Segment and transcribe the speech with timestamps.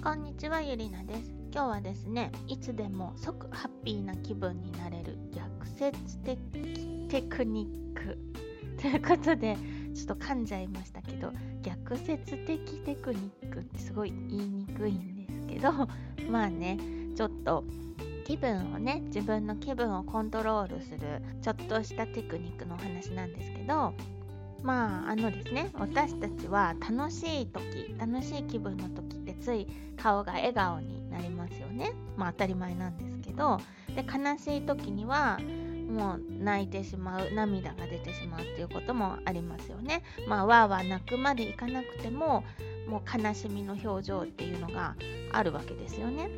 [0.00, 1.32] こんにちはゆりなです。
[1.52, 6.38] 今日はですねいつでも即ハッピーな気分になれる逆説的
[7.08, 8.16] テクニック。
[8.80, 9.56] ということで
[9.94, 11.32] ちょっと噛んじゃいましたけど
[11.62, 15.72] 逆説的テクニックってすごい言いにくいんですけど
[16.30, 16.78] まあね
[17.16, 17.64] ちょっと
[18.24, 21.00] 気分をね自分の気分をコントロールする
[21.42, 23.92] ちょっとしたテクニックのお話なんですけど
[24.62, 29.66] まああのですね私たちは楽しい時楽しい気分の時つい
[29.96, 31.92] 顔が笑顔になりますよね。
[32.16, 33.60] まあ当たり前なんですけど。
[33.98, 35.38] で悲しい時には
[35.90, 40.02] もう泣いてしまう涙が出てしまうっていうこともありますよね。
[40.28, 42.44] まあわーわー泣くまでいかなくても
[42.88, 44.94] もう悲しみの表情っていうのが
[45.32, 46.28] あるわけですよね。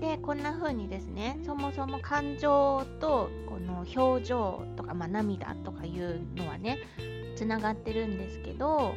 [0.00, 6.78] でこんな風にですねそもそも感情とこの表情とか、まあ、涙とかいうのはね
[7.34, 8.94] つながってるんですけど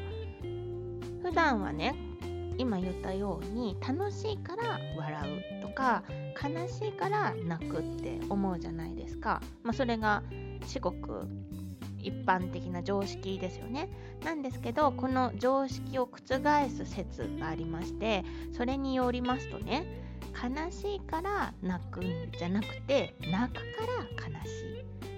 [1.24, 1.96] 普段はね
[2.58, 6.04] 今言ったように楽しいから笑うとか
[6.42, 10.24] 悲しいから泣くって思うじゃないですか、まあ、それが
[10.66, 11.28] 至極
[12.00, 13.88] 一般的な常識ですよね。
[14.24, 18.24] なんですけどこの常識を覆す説がありまして
[18.54, 19.86] それによりますとね
[20.34, 23.86] 悲しいから泣くんじゃなくて泣くか
[24.24, 24.72] ら悲しい。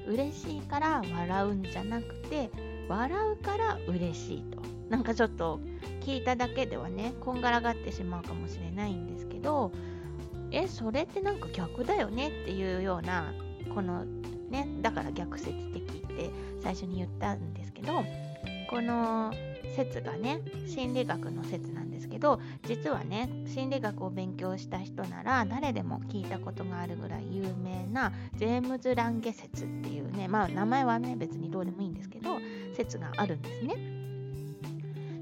[0.06, 2.50] 嬉しいから笑うんじゃなくて
[2.90, 4.73] 笑うから嬉しいと。
[4.94, 5.60] なんかちょっと
[6.02, 9.72] 聞いただけではねこんがらがってしまうかもしれないんですけど
[10.52, 13.34] えそれってなんか逆だよねっていうような
[13.74, 14.06] この
[14.52, 16.30] ねだから逆説的って
[16.62, 18.04] 最初に言ったんですけど
[18.70, 19.34] この
[19.76, 32.38] 説がね心理学の説なんですけど実はね心理学を勉強した人なら誰でも聞いたことがあるぐらい有名なジェームズ・ランゲ説っていうねまあ名前はね別にどうでもいいんですけど
[32.76, 33.93] 説があるんですね。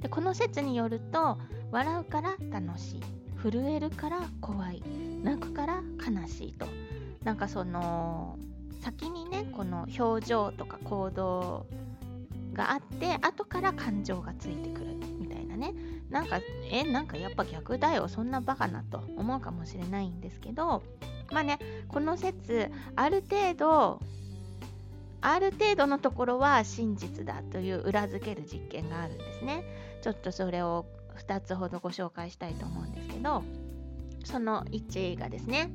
[0.01, 1.37] でこの説によると
[1.71, 3.01] 笑うから楽しい。
[3.41, 4.83] 震えるから怖い。
[5.23, 6.65] 泣くから悲しいと。
[7.23, 8.37] なんかその
[8.81, 11.65] 先にねこの表情とか行動
[12.53, 15.73] があって後から感情がついてくるみたいなね。
[16.09, 16.39] なんか
[16.69, 18.07] えなんかやっぱ逆だよ。
[18.07, 20.83] そんなバカなと思うかもしれないんですけど。
[21.31, 23.99] まあねこの説ある程度
[25.21, 29.63] ある程度のところは真実だという裏付ける実験があるんですね。
[30.01, 30.85] ちょっとそれを
[31.27, 33.43] 2つほどご紹介したいと思うんですけど
[34.25, 35.71] その1がですね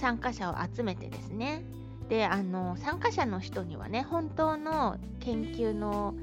[0.00, 1.62] 参加者を集めてですね
[2.08, 6.14] であの参加者の人にはね本当の研究の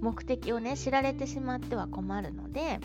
[0.00, 2.80] 目的をね知られてしまっては困るので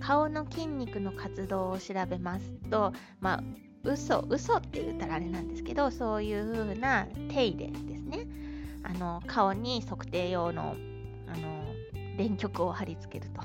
[0.00, 3.42] 顔の筋肉の活動を調べますとまあ
[3.84, 8.26] 嘘嘘って言ったらあれなんですけどそういう風な手入れですね。
[8.82, 10.76] あの顔に測定用の
[11.26, 11.75] あの
[12.16, 13.42] 電極を貼り付けると。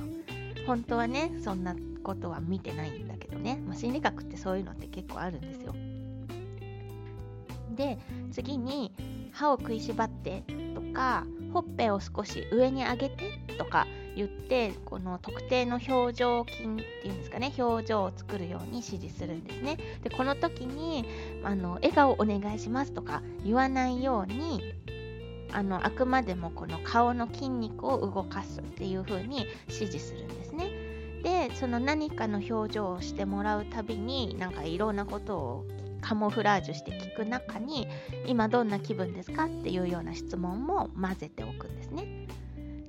[0.66, 5.76] 本当はねそんなことは見てないんだけどね、まあ、心理学ってそういうのって結構あるんですよ。
[7.76, 7.98] で
[8.31, 8.92] 次に
[9.31, 10.44] 歯を食いしばって
[10.76, 19.78] とかほっぺを少し上に上げてとか言ってこの特定の表情筋っていうんですかね表情を作るように指示するんですね。
[20.04, 21.06] でこの時に
[21.44, 24.76] あの笑顔お願いしますとか言わないように
[25.53, 30.69] あのあくまでもこの顔の筋肉を動かすっていう風に指示するんですね
[31.23, 35.67] でその何かの表情をしてもらうたびになんかいろんなことを
[36.01, 37.88] カモフラージュして聞く中に
[38.25, 42.28] 今どんな気分ですかっていうような質問も混ぜておくんですね。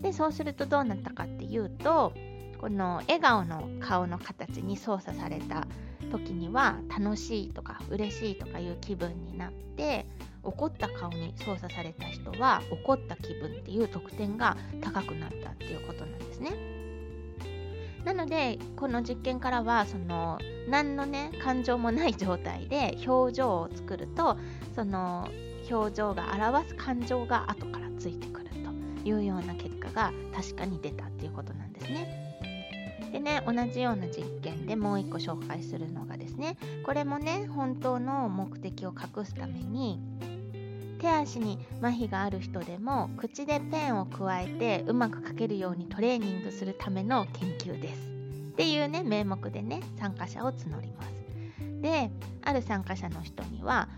[0.01, 2.13] でそうするとどうなったかっていうと
[2.59, 5.67] この笑顔の顔の形に操作された
[6.11, 10.07] 時には楽しいとか嬉しいとかいう気分になって
[10.43, 16.51] 怒った顔に操作された人は怒った気分っていう得点が高くなったっていうことなんですね。
[18.05, 20.39] なのでこの実験からはその
[20.69, 24.37] 何のね感情もない状態で表情を作ると
[24.75, 25.29] その
[25.71, 28.49] 表情が表す感情が後からついてくる
[29.03, 32.23] というような結果が確かに出たっていうことなんですね。
[33.13, 40.01] でね同じような実験でもう一個紹介するのがですねこれもね本当の目的を隠すために
[41.03, 48.09] 手足に麻痺がある人でも口でペンを加えてうまく書けるようにトレーニングするための研究です。
[48.53, 51.13] っていうね名目でね参加者を募ります。
[51.81, 52.09] で
[52.43, 53.89] ある参加者の人には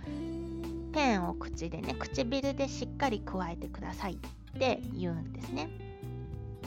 [0.95, 5.69] ペンを口でね唇でしっかり加えてくださいって言うんですね。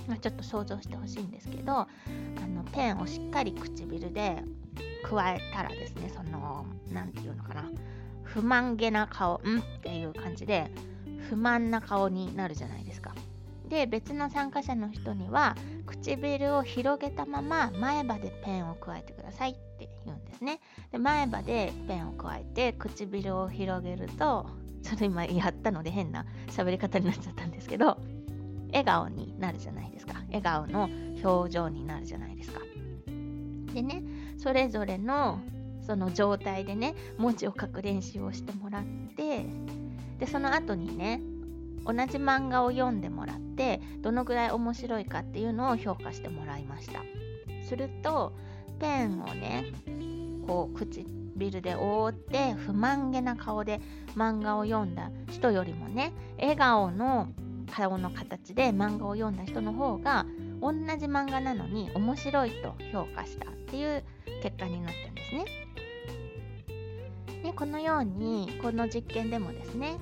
[0.07, 1.87] ま、ちょっと想像してほしいんですけどあ
[2.47, 4.43] のペンをしっかり唇で
[5.03, 7.63] 加えたらですねその何て言うのかな
[8.33, 9.59] 不満げな顔、ん？
[9.59, 10.69] っていう感じで、
[11.29, 13.13] 不満な顔になるじゃないですか。
[13.67, 20.61] で別の参加者の人には唇を広げたまま前歯でペンを加えてくださいって言うんですね。
[20.91, 24.47] で前歯でペンを加えて唇を広げると
[24.83, 27.97] ちょっと今やったので変な喋り方になっちゃったんですけど
[28.67, 30.13] 笑顔になるじゃないですか。
[30.27, 30.89] 笑顔の
[31.21, 32.61] 表情になるじゃないですか。
[33.73, 34.01] でね
[34.37, 35.41] それぞれの
[35.87, 38.83] その状態でね文字を書く練習をしてもらっ
[39.15, 39.45] て
[40.19, 41.21] でその後にね
[41.85, 47.01] 同じ漫画を読んでもらってどのぐらい面白いかっていうのを評価してもらいました
[47.65, 48.33] すると
[48.79, 49.71] ペンをね
[50.45, 53.79] こう唇で覆って不満げな顔で
[54.15, 57.29] 漫画を読んだ人よりもね笑顔の
[57.71, 60.25] 顔の形で漫画を読んだ人の方が
[60.61, 64.03] 同じ漫画なのに面白いと評価したっていう
[64.41, 65.66] 結果になったんですね。
[67.47, 69.95] でこのようにこの実験でもですね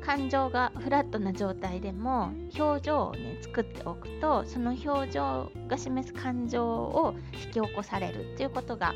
[0.00, 8.92] 感情がフラットな状態でも表情をね作っておくとその表情が示す感情を引き起こされるっていうことが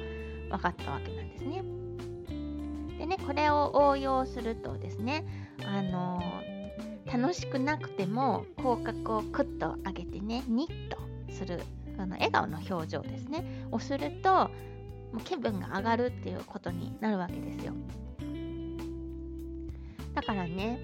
[0.50, 1.62] 分かったわけなんですね。
[2.98, 5.24] でねこれを応用するとですね
[5.64, 6.20] あの
[7.06, 10.98] 楽しくなくても口角をクッと上げてねニッと
[11.32, 11.60] する
[11.96, 14.50] あの笑顔の表情ですねをすると
[15.12, 17.72] もう気分が上がるっていうことになるわけですよ。
[20.14, 20.81] だからね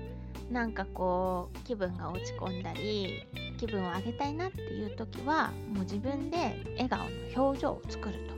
[0.51, 3.25] なんかこう気分が落ち込んだり
[3.59, 7.07] 気分を上げたいなっていう時はもう自分で笑顔の
[7.37, 8.35] 表情を作ると。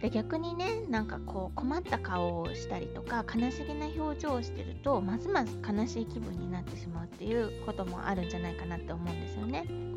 [0.00, 9.95] で逆にねなんかこう困った顔をしたりとか悲しげな表情をしてるとますます悲しい気分になってしまうっていうこともあるんじゃないかなって思うんですよね。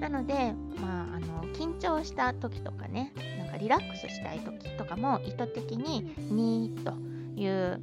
[0.00, 6.94] なのでまああの緊張した時とかねなんかリラックスしたい時とかも意図的にニーと
[7.40, 7.80] いう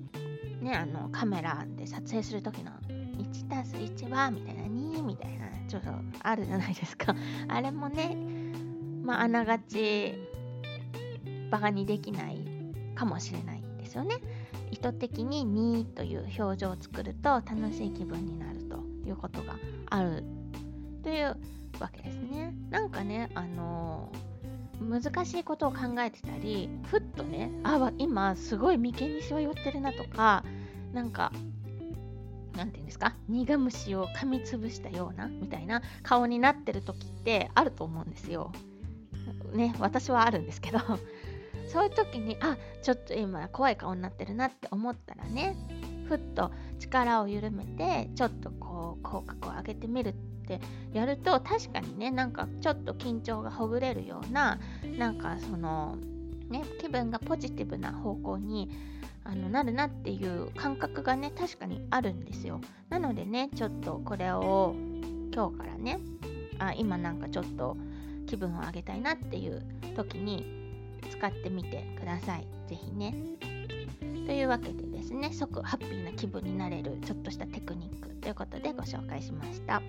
[0.62, 5.90] ねあのカメラで撮影する時の1たす1はみたいな2みたいなちょっと
[6.22, 7.16] あるじゃないですか
[7.48, 8.16] あれもね
[9.04, 10.14] まああながち
[11.50, 12.40] バカにできない
[12.96, 14.16] かもしれないんですよね。
[14.72, 19.56] 意図的に2という表情を作ると楽しい気分になるということが
[19.86, 20.24] ある
[21.04, 21.38] という
[21.80, 22.54] わけですね。
[22.70, 30.44] なんかね、あのー、難しいことを考えてたり、ふっとね、あ、今すごい眉間にしわ寄ってるなとか、
[30.94, 31.32] なんか、
[32.56, 38.52] なんていうんですか、苦虫を噛みつぶしたようなみたいな顔になってる時ってあると思うんですよ。
[39.54, 40.80] ね、私はあるんですけど、
[41.68, 45.56] そういう時にあちょっと今怖い顔になってるなって思ったらね
[46.08, 50.60] ふっと力を緩めてちょっとこう口角を上げてみるって
[50.94, 54.60] やると確かにねなんかちょっと緊張がほぐれるような
[54.98, 55.98] なんかその
[56.50, 58.70] ね気分がポジティブな方向に
[59.24, 62.60] あのなるなっていう感覚がね確かにあるんですよ
[62.90, 64.76] なのでねちょっとこれを
[65.34, 66.00] 今日からね
[66.60, 67.78] あ今なんかちょっと
[68.28, 69.64] 気分を上げたいなっていう
[69.96, 70.64] 時に
[71.10, 72.48] 使ってみてください。
[72.68, 73.14] ぜひね。
[74.26, 79.82] というわけでですね、即ハッピーな気分になれるちょっとしたテクニックということでご紹介しました。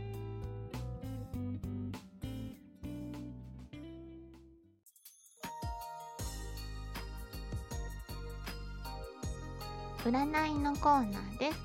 [10.04, 11.58] 占いのコーナーです。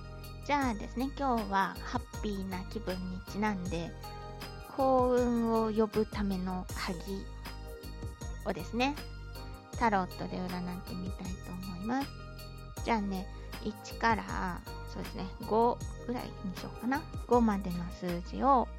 [0.45, 3.91] じゃあですね、今日はハッピーな気分にちなんで
[4.77, 7.25] 幸運を呼ぶための鍵
[8.45, 8.95] をですね、
[9.77, 12.07] タロットで占ってみたいと思います。
[12.85, 13.27] じゃあね、
[13.65, 15.77] 1からそうですね、5
[16.07, 17.01] ぐらいにしようかな。
[17.27, 18.69] 5までの数字を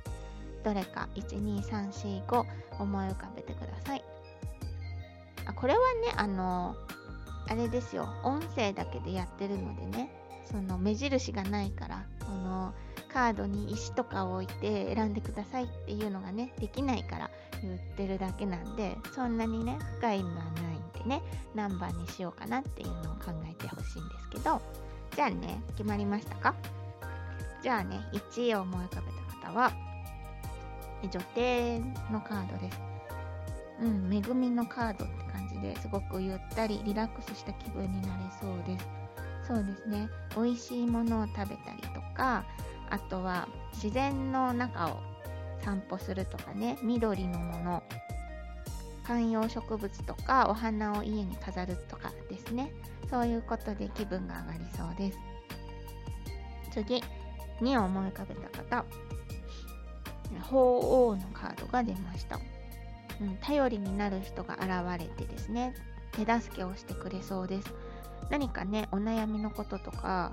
[0.64, 2.45] どれか1、2、3、4、5
[2.79, 4.02] 思い浮かべてください。
[5.45, 6.75] あこれはね、あの、
[7.50, 10.11] あれですよ、音声だけでやってるのでね、
[10.50, 12.73] その目印がないから、この
[13.12, 17.30] カードに石とかを置いて選んでくださいっていうのがね、できないから
[17.61, 21.23] 言ってるだけなんで、そんなにね、深い意味はないてね
[21.54, 24.61] 何番にしようかなっていうのを考えてほしいんですけど。
[25.16, 26.54] じゃあね決まりましたか？
[27.62, 29.73] じゃあね1位を思い浮かべた方は
[31.02, 31.80] 女帝
[32.12, 32.80] のカードです。
[33.83, 35.14] うん恵みのカードって
[35.61, 38.88] ですごくゆったりリラックスした気分になれそうです。
[39.47, 40.09] そうですね。
[40.37, 42.45] 美味しいものを食べたりとか
[42.88, 45.00] あとは自然の中を
[45.62, 46.79] 散歩するとかね。
[46.83, 47.83] 緑のもの。
[49.05, 52.73] 観葉植物とかお花を家に飾るとかですね。
[53.11, 55.19] そういうことで気分が上がりそうです。
[56.73, 57.02] 次
[57.61, 58.85] 2を思い浮かべた方。
[60.49, 62.38] 鳳凰のカードが出ました、
[63.21, 65.75] うん、頼りになる人が現れてですね
[66.12, 67.73] 手助けをしてくれそうです。
[68.31, 70.33] 何かねお悩みのこととか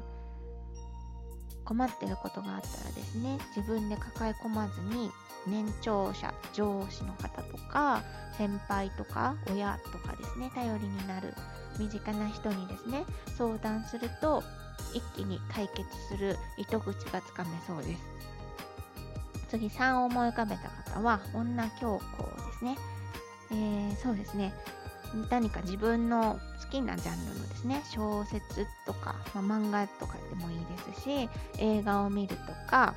[1.65, 5.11] 困ってることがあったらですね自分で抱え込まずに
[5.47, 8.03] 年長者上司の方とか
[8.37, 11.33] 先輩とか親とかですね頼りになる
[11.79, 13.03] 身近な人にですね
[13.37, 14.43] 相談すると
[14.93, 18.01] 一気に解決する糸口がつかめそうです。
[19.49, 22.77] 次3を思い浮かべた方は女教皇ですね、
[23.51, 24.53] えー、そうですね。
[25.29, 32.93] 何か自分の好きなジャンルのですね小説とか、まあ、漫画とかでもいいですし映画を見るとか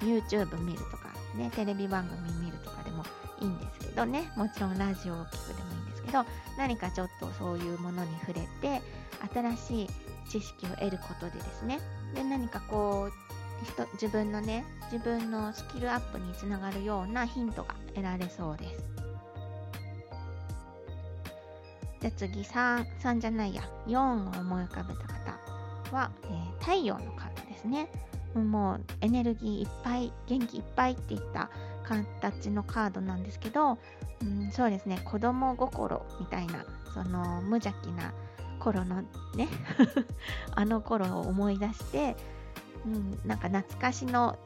[0.00, 3.04] YouTube 見るとかねテレビ番組見るとかでも
[3.40, 4.30] いいんですけどね。
[4.36, 6.24] もちろんラジオを聴くでもいいんですけど
[6.56, 8.80] 何かちょっとそういうものに触れて
[9.34, 9.88] 新しい
[10.28, 11.80] 知識を得ることでですね。
[12.14, 13.35] で何かこう
[13.94, 18.96] 自分のね自分のスキルアップにつながるようなヒントが得られそうです。
[22.00, 27.88] じゃあ次3、3じゃないや、4を思い浮かべた方は、えー、太陽のカードですね。
[28.34, 31.48] もうエネルギーいっぱい、元気いっぱいっていった
[31.84, 33.78] 形のカードなんですけど、
[34.20, 38.12] うん、そうですね、子供心みたいな、その無邪気な
[38.58, 39.02] 頃の
[39.34, 39.48] ね
[40.54, 42.16] あの頃を思い出して、
[42.86, 44.38] うん、なんか懐かしの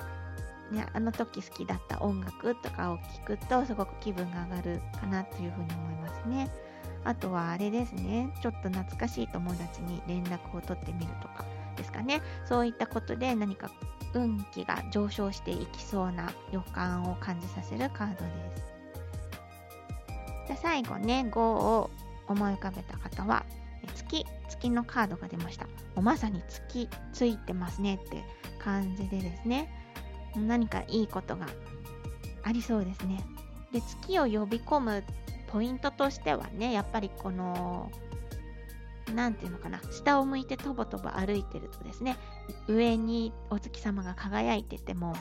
[0.70, 6.50] ね、あの時好きだった音楽とかを聴くとすごく気分が上がるかなというふうに思いますね。
[7.02, 11.44] あとはあれですね、ちょっと懐かしい友達に連絡を取ってみるとか
[11.76, 12.23] ですかね。
[12.44, 13.70] そういったことで何か
[14.14, 18.62] 運気が上昇していきそうな予感を感じさせるカードです。
[20.47, 21.90] じゃ最後ね、5を
[22.28, 23.44] 思い浮かべた方は、
[23.94, 25.66] 月、月のカードが出ました。
[26.00, 28.25] もうまさに月ついてますねって
[28.59, 29.71] 感じでですね、
[30.35, 31.47] 何かいいことが
[32.42, 33.23] ありそうですね。
[33.71, 35.04] で、月を呼び込む
[35.49, 37.90] ポイントとしてはねやっぱりこの
[39.14, 42.16] 何て言うのかな下を向いてとぼとぼ歩いてるとですね
[42.69, 45.14] 上にお月様が輝いててもも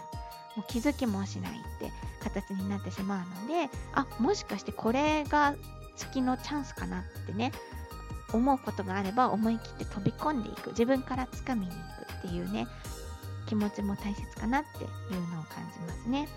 [0.58, 5.56] う気づきもしないって形になってしまうのであもしかしてこれが
[5.96, 7.52] 月のチャンスかなってね
[8.34, 12.68] 思うことがあれば思い切って飛び込んでいく自分から掴みに行くっていうね
[13.48, 16.28] 気持ちも大切かなっていうのを感じますね。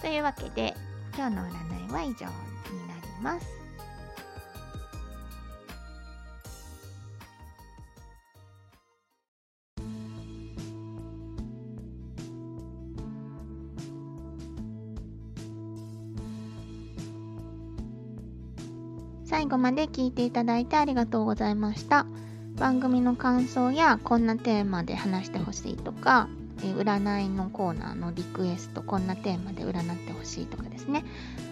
[0.00, 0.74] というわけで
[1.16, 2.28] 今日の占いは以上になり
[3.22, 3.63] ます。
[19.34, 22.06] 最後まで聞いていただいてありがとうございました。
[22.54, 26.28] 番組の感想やこんなテーマで話してほしいとか
[26.62, 31.04] え占いのコーナーのリクエストこんなテーマで占ってほしいとかですね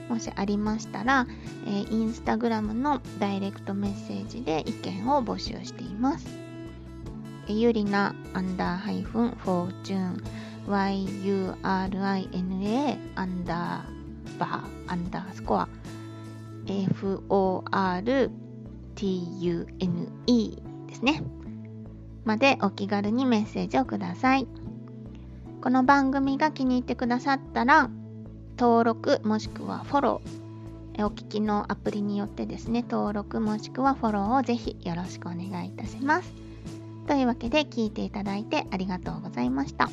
[0.09, 1.27] もしありましたら、
[1.67, 6.29] えー、インスタグラムのダイレクトメッセージで意見を募集しています
[7.49, 10.23] ゆりなアンダーハイフンフォーチュン
[10.69, 11.57] yurina
[13.17, 15.69] アンダーバーアンダースコア
[16.67, 18.31] fortune
[20.87, 21.23] ですね
[22.25, 24.47] までお気軽にメッセージをください。
[25.63, 27.89] この番組が気に入ってくださったら
[28.59, 36.33] 登録もしくはフォローお聞きのアプリによってですね登録もしくはフォローをぜひよろしくお願いいたします
[37.07, 39.89] というわけで聞いていただいてありがとうございました。